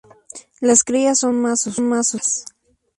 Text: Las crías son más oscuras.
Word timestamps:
Las 0.61 0.83
crías 0.83 1.19
son 1.19 1.39
más 1.39 1.67
oscuras. 1.67 2.45